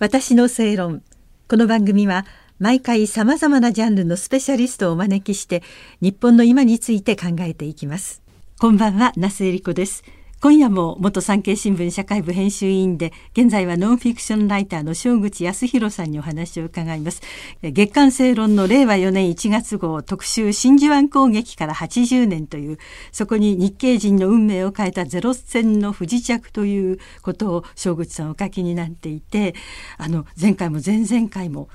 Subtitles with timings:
[0.00, 1.04] 私の正論。
[1.48, 2.26] この番組は
[2.58, 5.62] 毎回さまざまなジャンルのスペシャリストをお招きして
[6.00, 8.20] 日本の今について考えていきます。
[8.58, 10.02] こんばんは那須恵理子です。
[10.44, 17.22] 今夜も元産経新聞社会部編集委員で現在はノンフィクションライターの正口康弘さんにお話を伺います。
[17.62, 22.78] 月刊正論の令和4年1月号特集真珠湾攻撃から80年という
[23.10, 29.54] そこに日系人の運命を変えたゼロ戦の不時着ということを正口さんお書きになっていて
[29.96, 31.70] あの前回も前々回も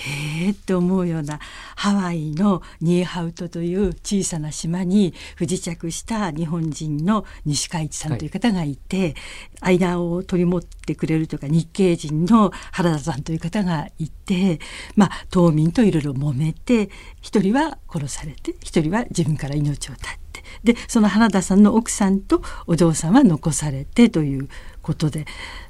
[0.00, 1.38] へえって思うような
[1.76, 9.14] ハワイのニーハウトという小さな島に不時着した日本人の西海一さんという方がいて、
[9.60, 14.58] はい、間を取り持ってくれるというか日系人の原田さんという方がいて、
[14.96, 24.48] まあ、島民といろいろ揉めて一人は殺されて一人は自分から命を絶ってでその原田さんの奥さんとお嬢さんは残されてという
[24.82, 25.26] ことで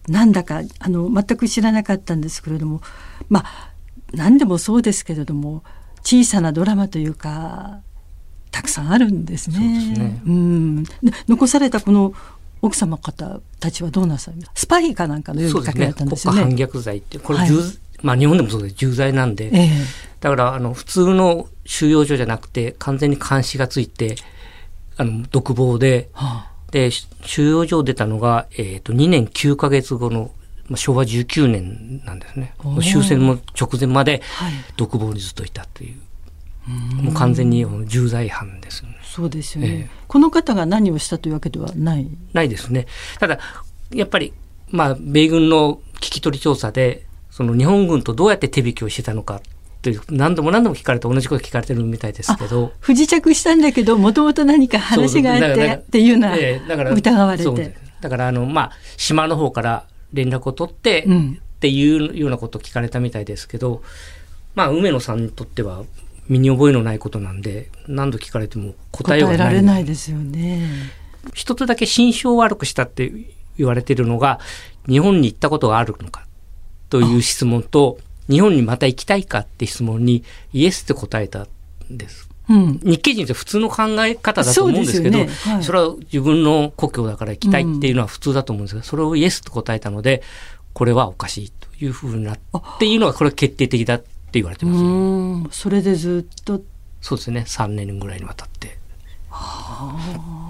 [0.09, 2.81] なんだかあの全く知らなかったんですけれども
[3.29, 3.70] まあ
[4.13, 5.63] 何でもそうですけれども
[6.03, 7.81] 小さなドラマというか
[8.51, 9.95] たくさんあるんですね。
[9.95, 10.21] すね。
[10.27, 10.85] うん。
[11.29, 12.13] 残されたこの
[12.63, 16.41] 奥様方たちはどうなさいスパイかなんかの呼びかけだったんですよね。
[16.41, 17.51] ね反逆罪ってこれ、はい、
[18.03, 18.75] まあ日本でもそうです。
[18.75, 19.69] 重罪なんで、えー、
[20.21, 24.17] だからあの普通の収容所じゃなくて完全に監視がついて
[24.97, 30.31] あの独房で、はあ、で収容所を出たのが、えーと、と2年9か月後の
[30.71, 32.55] まあ、昭和19年なんですね。
[32.81, 34.23] 終戦も直前まで
[34.77, 35.97] 独房にずっといたという。
[36.63, 42.07] はい、もう完全に重罪犯です、ね、そうですよね、えー、この方が何をしたというわけではない？
[42.33, 42.87] ないですね。
[43.19, 43.39] ただ、
[43.93, 44.33] やっぱり、
[44.71, 49.41] まあ、米軍の聞き取り調査で、その日本軍とどうやって手引きをしてたのか
[49.83, 52.73] という何度も何度も聞かれて同じこと聞かれてるみたいですけど。
[52.79, 56.37] 不時着したんだけどもともと何か話があってっていうのは
[56.95, 57.77] 疑われて。
[58.01, 63.83] だからあのまあ島の方から連絡を取って、うん、っていうようなことを聞かれたみたいですけど、
[64.55, 65.85] まあ、梅野さんにとっては
[66.29, 69.37] 身に覚えのないことなんで、何度聞かれても答えはない。
[69.39, 70.69] 答えられないですよね。
[71.35, 73.13] 一つだけ心象を悪くしたって
[73.59, 74.41] 言われてるのが、
[74.89, 76.25] 日本に行ったことがあるのか
[76.89, 77.99] という質問と、
[78.29, 81.49] 日本にまた行きたいかって質問にイエスって答えたん
[81.91, 82.30] です。
[82.51, 85.31] うん、日系人って普通の考え方だと思うんですけど、そ、ね。
[85.55, 90.25] はい、それは自分の故郷だから行きたいっていうのは普通だと思うんですが、それをイエスと答えたので、
[90.73, 92.39] これはおかしいというふうになっ
[92.81, 96.61] ていうのが、これは決定的だって言われてます、ね、それでずっと。
[97.01, 98.79] そうですね、3年ぐらいにわたって。
[99.29, 99.95] は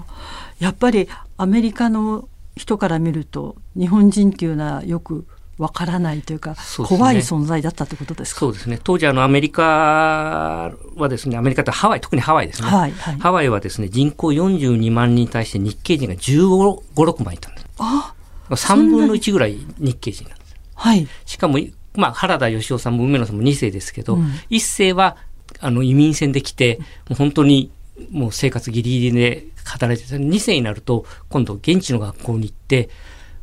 [0.07, 1.07] あ、やっぱり
[1.37, 5.27] アメリカの人から見ると、日本人っていうのはよく
[5.61, 8.39] わからないというか、ね、怖い存在だったってことですか？
[8.39, 8.79] そうですね。
[8.83, 12.67] 当時あのアメリカはですね、アメリカってハワイ、特にハワイですね。
[12.67, 17.67] はいはい、ハワイはですね、人口42万人に対して日系人が15、6万いたんです。
[17.77, 18.13] あ
[18.49, 20.55] 3分の1ぐらい日系人なんです。
[20.75, 21.07] はい。
[21.25, 21.59] しかも、
[21.93, 25.15] まあ、原田義雄さんも梅野さんも2世ですけど、うん、1世は、
[25.59, 27.71] あの、移民船で来て、もう本当に、
[28.09, 30.17] もう生活ギリギリで働いてた。
[30.17, 32.89] 2世になると、今度現地の学校に行って、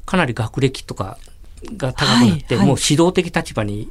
[0.04, 1.18] かなり学歴とか
[1.76, 3.90] が高くなって、はいはい、もう指導的立場に、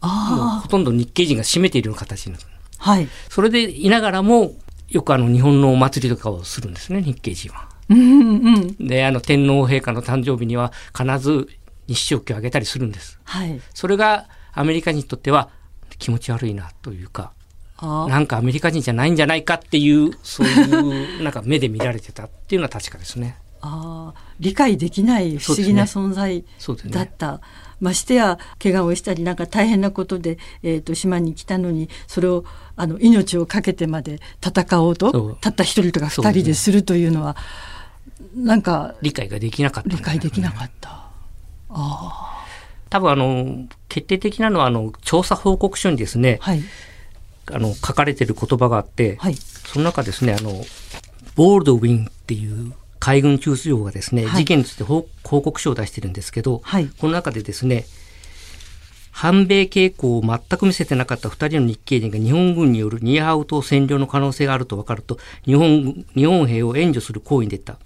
[0.00, 2.44] ほとんど日系人が占めているような形になる。
[2.78, 3.08] はい。
[3.28, 4.52] それでいながらも、
[4.88, 7.68] よくあの日本のお祭りとかをするんですね、日系人は。
[7.88, 11.48] うんうん、で、あの天皇陛下の誕生日には必ず
[11.86, 13.18] 日食をあげたりするんです。
[13.24, 13.60] はい。
[13.74, 15.50] それがアメリカ人にとっては
[15.98, 17.32] 気持ち悪いなというか、
[17.80, 23.36] なんかアメリカ人じゃないんじゃないかっていう、そういうなんか目で見られてたっていうのは確かですね。
[23.66, 26.44] あ理解できない不思議な存在
[26.90, 27.32] だった。
[27.32, 27.40] ねね、
[27.80, 32.44] ましてや怪我をしたりなんか大変なことで、えーと、島に来たのにそれを
[32.76, 37.36] あの命を懸けてまで戦おうとたった一人とか二人でするというのは、
[38.34, 40.90] ね、なんか理解ができなかった、理解できなかった。
[40.90, 41.10] あ
[41.70, 42.34] あ
[42.90, 46.62] 多分あの決定的なのはあの調査報告書にですね、はい、
[47.50, 50.52] あの書かれている言葉があって、はい、その中ですねあの
[51.34, 52.72] ボールドウィンっていう
[53.04, 57.84] 海軍中枢庁がですね、はい、事件について報告書を出してるんですけど、はい、この中でですね、
[59.10, 67.76] 反米傾向を全く見せてなかった2人の日系人が日本軍によるニーハウ島占領の可能性があると分かると日本日本兵を援助する行為に出た。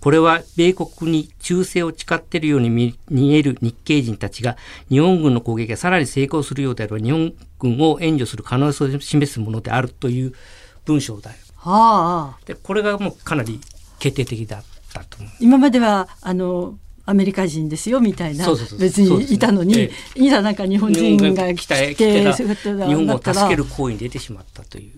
[0.00, 4.56] これは米国に忠誠を誓っているように見える日系人たちが
[4.88, 10.32] 日本軍の攻撃がさらに成功するようであれば日本軍を援助する可能性を示すものであるという
[10.86, 11.36] 文章だよ。
[11.56, 13.60] はあ、でこれがもうかなり
[13.98, 18.46] 決定的だったと今まではあのアメリカ人ですよみたいな
[18.78, 22.34] 別にいたのに、いざなんか日本人が来て日
[22.94, 24.92] 本を助ける行為に出てしまったという。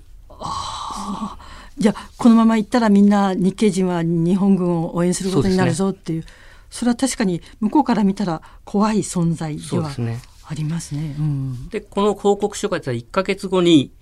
[1.78, 6.24] じゃあこのままいったらみんな日系人は日本軍を応援することになるぞっていう。
[6.68, 9.90] それは確かに向こうから見たら怖い存在では
[10.44, 11.14] ありますね。
[11.70, 13.92] で、この報告書が1か月後に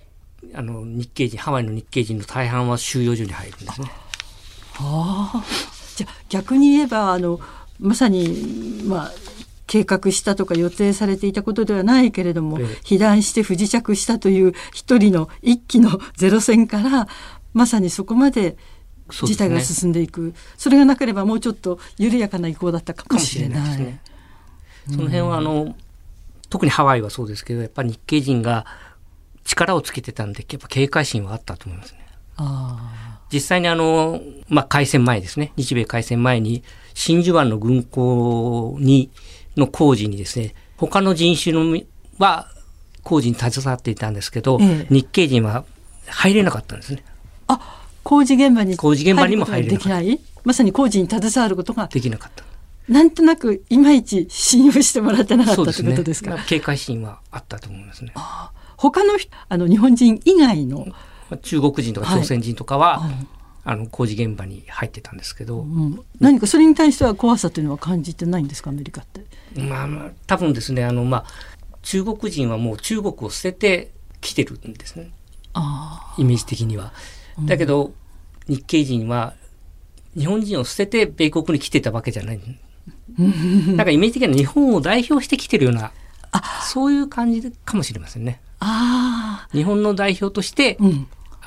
[0.54, 3.90] あの日系人ハワイの日系人の大半は収容所に入るんですね。
[4.78, 5.44] はあ、
[5.96, 7.40] じゃ逆に言えばあの
[7.80, 9.12] まさにまあ
[9.66, 17.06] 計画したとか予定されていたことではないけれども、ええ、被弾して不時着したという一人の一機のゼロ戦から
[17.52, 18.56] まさにそこまで
[19.10, 20.34] 事態が進んでいく。
[20.56, 23.74] そ、ね,、れがなければもうちょっと緩やかな移行だったかもしれない。
[23.74, 24.00] いね、
[24.86, 25.74] その辺はあの、
[26.48, 28.64] 特にハワイはそうですけどやっぱり日系人が
[29.44, 32.06] 力をつけてたんでやっぱ警戒心はあったと思いますね。
[33.32, 36.62] 実際にあの、まあ、開戦前ですね日米開戦前に
[36.94, 39.10] 真珠湾の軍港に
[39.56, 41.80] の工事にですね他の人種の
[42.18, 42.48] は
[43.02, 45.64] 工事に携わっていたんですけど、ええ、日系人は
[46.06, 47.04] 入れなかったんですね。
[47.46, 50.20] あ工事現場に工事現場にも入れできない？
[50.44, 52.44] まさに工事に携わることができなかった。
[52.88, 56.32] なんとなくいまいち信用してもらってなかったということですか？
[56.32, 58.12] すね、警戒心はあったと思いますね。
[58.76, 59.14] 他の
[59.48, 60.86] あの日本人以外の
[61.36, 63.26] 中国人とか朝鮮人とかは、はい、
[63.64, 69.24] あの工事現場に入ってたんですけど、うん、何かそれに対しては怖さというのは感じてないんですかアメリカって？
[69.60, 70.84] まあ、まあ、多分ですね。
[70.84, 71.24] あの、まあ、
[71.82, 73.90] 中国人はもう中国を捨てて
[74.20, 75.10] きてるんですね。
[76.16, 76.92] イメージ的には。
[77.44, 77.92] だけど、
[78.48, 79.34] うん、日系人は
[80.16, 82.40] 日本人を捨てて米国に来てたわけじゃない。
[83.18, 85.92] なんかイメージ的には日本を代表してきてるような
[86.32, 86.62] あ。
[86.62, 88.40] そういう感じかもしれませんね。
[88.60, 90.78] あ日本の代表として、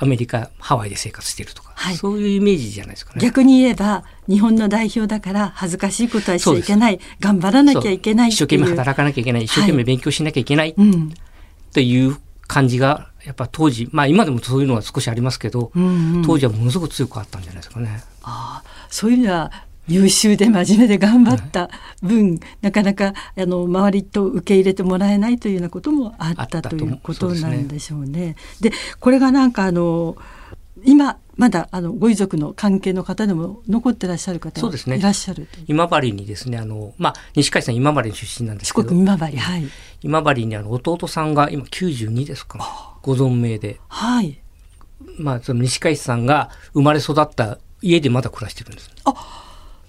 [0.02, 3.20] アメリカハワイで生活してるとか、はい、そういうイメージじゃないですかね。
[3.20, 6.98] 逆に言えば日本の代表だから恥ずかしいことはしちゃいけない。
[7.20, 12.16] 頑張らなきゃいけない一生懸命働かなきゃいけない一生懸命勉強しなきゃいけない、はい、っていう
[12.48, 18.02] 感じがやっぱ当時まあ今でもそういうのは少しありますけど、うんうん、当時はものすごく強くあったんじゃないですかね。
[18.24, 19.52] あそういうのは
[19.88, 21.68] 優秀で真面目で頑張った
[22.02, 28.36] 分、なかなかあの周りと受け入れてもらえないというようなこともあったということなんでしょうね。
[28.60, 30.16] で、ね、これがなんかあの
[30.84, 38.88] 今まだあのご遺族の関係の方でも残ってらっしゃる方がいらっしゃる、ね、今治にですねあの、まあ、西海さん今治出身なんですけど。
[38.88, 39.64] 四国今治はい。
[40.02, 42.64] 今治にあの弟さんが今92ですか、ね、
[43.02, 43.80] ご存命で。
[43.88, 44.38] はい。
[45.18, 48.90] まあその西海さんが生まれ育った家でまだ暮らしてるんです。
[49.04, 49.14] あ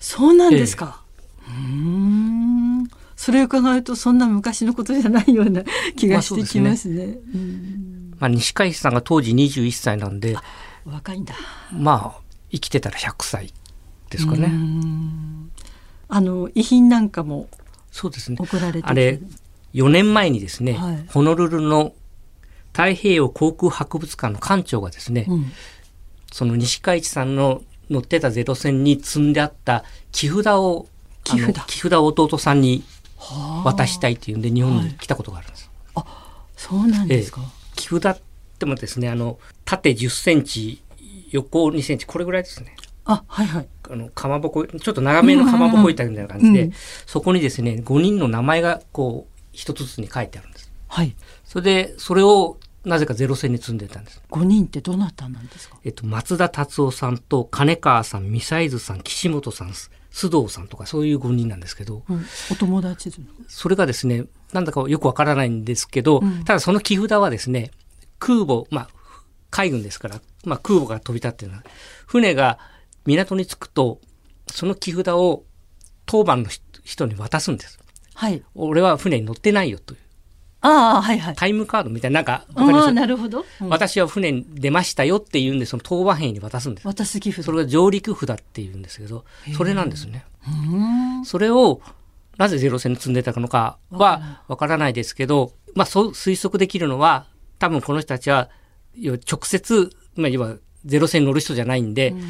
[0.03, 1.01] そうなんですか。
[1.47, 5.63] ええ、うんそれを伺うとそんな昔のことじゃないような
[5.95, 7.05] 気がしてきますね。
[7.05, 7.19] まあ、ね
[8.19, 10.35] まあ、西海さんが当時21歳なんで
[10.83, 11.33] 若いんだ。
[11.71, 12.21] まあ
[12.51, 13.53] 生きてたら100歳
[14.09, 14.51] ですかね。
[16.09, 17.47] あの遺品なんかも
[17.91, 19.21] そうですね送られてあれ
[19.73, 21.93] 4年前にですね、はい、ホノルルの
[22.73, 25.45] 太平洋航空博物館の館長がですね、うん、
[26.29, 30.87] その西海地さんの乗ってたゼロ戦に積んであった木札を
[31.23, 32.83] 木札木札を弟さんに
[33.63, 35.71] 渡したいっていうんで日本に来たことがあるんです。
[35.95, 38.21] はい、あそうなんですか、えー、木札っ
[38.59, 40.81] てもですねあの縦10センチ
[41.31, 42.75] 横2センチこれぐらいですね。
[43.05, 43.67] あはいはい。
[43.89, 46.73] あのかまぼこちょっと長めのかまぼこいたみたいな感じで、うん、
[47.05, 50.71] そこにですね5人の名前がこう一つずつに書いてあるんです。
[50.87, 51.15] はい。
[51.43, 54.21] それでそれをなぜかゼロ戦に積んでたんです。
[54.29, 55.77] 5人ってどなたなんですか？
[55.83, 63.11] えっと、松田達夫さんと金川さん、ミサイズさん、岸本さん、須藤さんとかそういう5人なんですけど、うん、お友達
[63.47, 67.71] それがですね、なんだかよくわからないんですけど、うん、ただその木札はですね、
[68.19, 68.89] 空母、まあ、
[69.49, 71.63] 海軍ですから、まあ空母が飛び立ってるのは、
[72.05, 72.59] 船が
[73.05, 74.01] 港に着くと、
[74.51, 75.45] その木札を
[76.05, 76.49] 当番の
[76.83, 77.79] 人に渡すんです。
[78.13, 78.43] はい。
[78.55, 79.99] 俺は船に乗ってないよという。
[80.63, 81.35] ああ、はいはい。
[81.35, 82.91] タイムカードみたいな、なんか、わかります？
[82.93, 86.87] なるほど、うん、私は船に出ましたよっていうんで、その当番兵に渡すんです。
[86.87, 90.25] 渡す寄付それが上陸札っていうんですけど、それなんですね。
[91.25, 91.81] それを、
[92.37, 97.27] なぜゼロ戦に積んでたのかはわからないですけど、まあそう推測できるのは、
[97.59, 98.49] 多分この人たちは、
[98.97, 100.55] 直接、まあ要は
[100.85, 102.23] ゼロ戦乗る人じゃないんで、ん。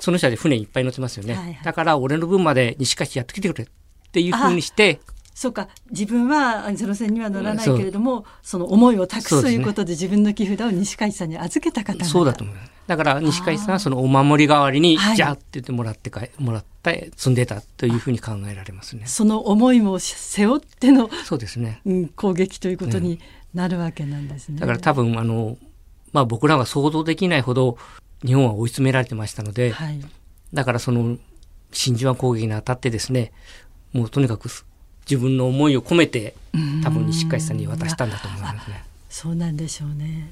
[0.00, 1.34] その人たち船いっぱい乗ってますよね。
[1.34, 3.66] はいはい、だから俺の分まで西勝やってきてくれっ
[4.12, 5.00] ていうふうにして、
[5.38, 19.06] そうか自分はゼロ戦には乗らないけれどもその思いを託すということで自分の木札を西海さんに預けた方そうだと思いますだから西海さんはそのお守り代わりにじゃあって言ってもらってかもらって積んでたというふうに考えられますね。
[19.06, 23.20] その思いも背負ってのそうですね、うん、攻撃ということに
[23.54, 25.56] なるわけなんですね、だから多分あの
[26.10, 27.78] まあ僕らは想像できないほど
[28.26, 30.00] 日本は追い詰められてましたので、はい、
[30.52, 31.16] だからその
[31.70, 33.30] 真珠湾攻撃にあたってですね
[33.92, 34.48] もうとにかく
[35.08, 36.34] 自分の思いを込めて
[36.82, 38.84] 多分西海さんに渡したんだと思いますね。
[39.08, 40.30] そうなんでしょうね。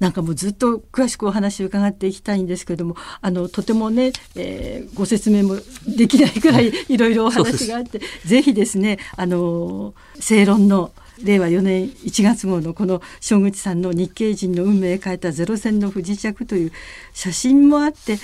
[0.00, 5.56] なんかもうずっと詳しくお話を伺っていきたいんですけれどもあのとてもね、えー、ご説明も
[5.86, 10.92] できないくらいいろいろお話があってぜひですねあの正論の
[11.22, 16.72] 令和4年1月号のこの正口さんの日系人の運命を変えたゼロ戦の不時着という
[17.12, 18.18] 写真もあって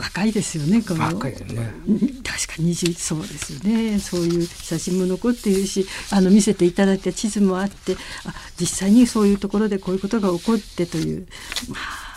[0.00, 1.04] 若いですよねこの。
[1.04, 1.70] 若いですね。
[2.24, 3.98] 確かにそうですよね。
[3.98, 11.26] そういう写真も残っているしあの見せていただいた地図もあってあ実際にそういうところでこういうことが起こってという
[11.68, 12.10] まあ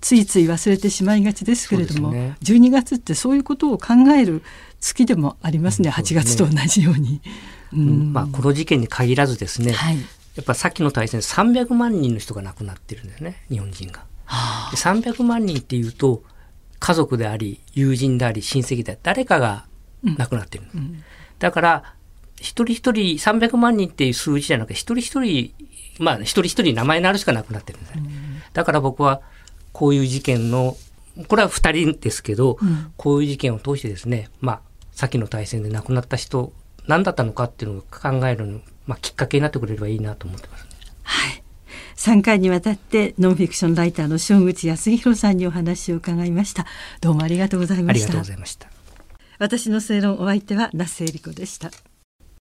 [0.00, 4.42] ついつい忘れてしまいがちですけれども、ね、12月ってそういうことを考える
[4.80, 7.20] 月でもありますね、うん、8月と同じように。
[7.72, 9.98] うん、まあ、この事件に限らずですね、はい、
[10.36, 14.06] やっぱさっきの対戦300万人の人が亡くなってるんですね日本人が。
[14.24, 16.22] はあ、300万人っていうと
[16.78, 19.66] 家族であり友人であり親戚であり誰かが
[20.16, 21.02] 亡くなってる、うん、
[21.38, 21.94] だから
[22.36, 25.54] 一人一人300万人っていう数字じゃなくて一人一人
[25.98, 28.10] まあ一人一人名前のあるしか亡くなってるんですね、うん、
[28.52, 29.20] だから僕は
[29.72, 30.76] こういう事件の
[31.26, 34.60] これは2人ですけど、うん、こういう事件を通してですねまあ
[34.92, 36.52] 先の大戦で亡くなった人
[36.86, 40.66] 何だったのかっていうのを考えるの、まあ、きっかけになってくれればいいなと思ってます、
[41.02, 41.42] はい
[41.98, 46.64] 3回にわたってノンフィクションライターの正口康弘さんにお話を伺いました。
[47.00, 48.04] どうもありがとうございました。
[48.04, 48.68] ありがとうございました。
[49.40, 51.70] 私の正論お相手は那須恵理子でした